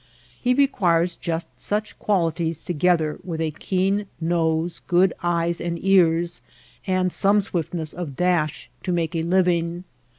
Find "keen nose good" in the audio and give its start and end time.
3.51-5.13